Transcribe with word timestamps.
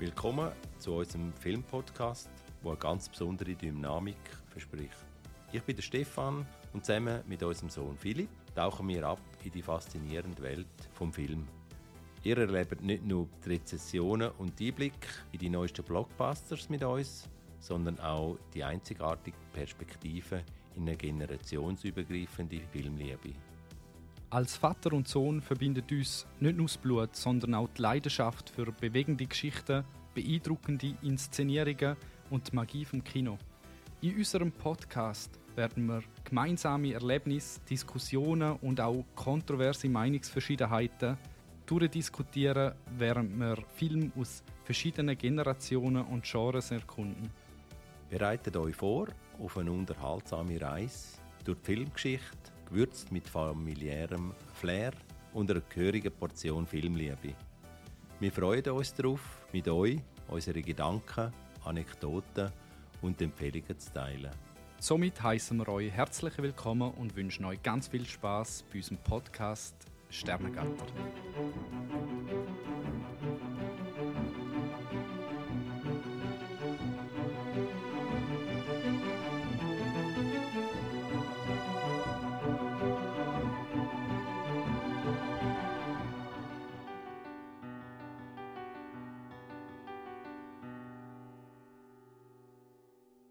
Willkommen 0.00 0.50
zu 0.78 0.94
unserem 0.94 1.30
Filmpodcast, 1.34 2.30
der 2.64 2.70
eine 2.70 2.80
ganz 2.80 3.06
besondere 3.06 3.54
Dynamik 3.54 4.16
verspricht. 4.48 4.96
Ich 5.52 5.62
bin 5.62 5.76
der 5.76 5.82
Stefan 5.82 6.46
und 6.72 6.86
zusammen 6.86 7.22
mit 7.28 7.42
unserem 7.42 7.68
Sohn 7.68 7.98
Philipp 7.98 8.30
tauchen 8.54 8.88
wir 8.88 9.06
ab 9.06 9.20
in 9.44 9.50
die 9.50 9.60
faszinierende 9.60 10.42
Welt 10.42 10.66
vom 10.94 11.12
Film. 11.12 11.46
Ihr 12.22 12.38
erlebt 12.38 12.80
nicht 12.80 13.04
nur 13.04 13.28
die 13.44 13.50
Rezessionen 13.50 14.30
und 14.38 14.58
die 14.58 14.68
Einblick 14.68 15.06
in 15.32 15.38
die 15.38 15.50
neuesten 15.50 15.84
Blockbusters 15.84 16.70
mit 16.70 16.82
uns, 16.82 17.28
sondern 17.58 18.00
auch 18.00 18.38
die 18.54 18.64
einzigartige 18.64 19.36
Perspektive 19.52 20.44
in 20.76 20.88
eine 20.88 20.96
generationsübergreifende 20.96 22.60
Filmliebe. 22.72 23.34
Als 24.32 24.56
Vater 24.56 24.92
und 24.92 25.08
Sohn 25.08 25.40
verbindet 25.40 25.90
uns 25.90 26.24
nicht 26.38 26.56
nur 26.56 26.68
das 26.68 26.78
Blut, 26.78 27.16
sondern 27.16 27.52
auch 27.54 27.68
die 27.76 27.82
Leidenschaft 27.82 28.48
für 28.48 28.70
bewegende 28.70 29.26
Geschichten, 29.26 29.82
beeindruckende 30.14 30.94
Inszenierungen 31.02 31.96
und 32.30 32.48
die 32.48 32.54
Magie 32.54 32.84
vom 32.84 33.02
Kino. 33.02 33.38
In 34.02 34.16
unserem 34.16 34.52
Podcast 34.52 35.40
werden 35.56 35.86
wir 35.86 36.04
gemeinsame 36.22 36.92
Erlebnisse, 36.92 37.58
Diskussionen 37.68 38.52
und 38.62 38.80
auch 38.80 39.04
kontroverse 39.16 39.88
Meinungsverschiedenheiten 39.88 41.18
durchdiskutieren, 41.66 42.74
während 42.98 43.36
wir 43.36 43.56
Filme 43.74 44.12
aus 44.16 44.44
verschiedenen 44.62 45.18
Generationen 45.18 46.04
und 46.04 46.22
Genres 46.22 46.70
erkunden. 46.70 47.30
Bereitet 48.08 48.56
euch 48.56 48.76
vor 48.76 49.08
auf 49.40 49.58
eine 49.58 49.72
unterhaltsame 49.72 50.60
Reise 50.60 51.18
durch 51.44 51.58
die 51.58 51.74
Filmgeschichte, 51.74 52.59
gewürzt 52.70 53.10
mit 53.12 53.28
familiärem 53.28 54.32
Flair 54.54 54.92
und 55.32 55.50
einer 55.50 55.60
gehörigen 55.60 56.12
Portion 56.12 56.66
Filmliebe. 56.66 57.34
Wir 58.20 58.32
freuen 58.32 58.68
uns 58.70 58.94
darauf, 58.94 59.20
mit 59.52 59.68
euch 59.68 59.98
unsere 60.28 60.62
Gedanken, 60.62 61.32
Anekdoten 61.64 62.50
und 63.02 63.20
Empfehlungen 63.20 63.78
zu 63.78 63.92
teilen. 63.92 64.30
Somit 64.78 65.22
heißen 65.22 65.58
wir 65.58 65.68
euch 65.68 65.90
herzlich 65.90 66.38
willkommen 66.38 66.92
und 66.92 67.14
wünschen 67.16 67.44
euch 67.44 67.62
ganz 67.62 67.88
viel 67.88 68.06
Spaß 68.06 68.64
bei 68.70 68.78
unserem 68.78 68.98
Podcast 68.98 69.74
Sternengatter. 70.08 70.86